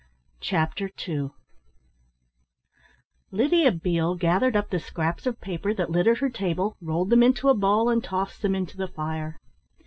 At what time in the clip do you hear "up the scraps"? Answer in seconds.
4.55-5.27